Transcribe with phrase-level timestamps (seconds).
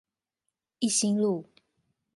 [0.79, 1.47] 一心路